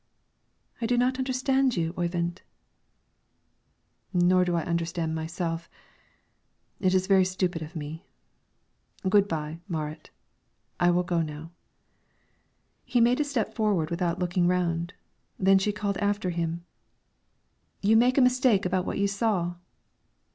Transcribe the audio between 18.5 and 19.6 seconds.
about what you saw."